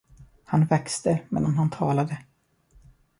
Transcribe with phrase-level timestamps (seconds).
[0.43, 2.17] Han växte, medan han talade.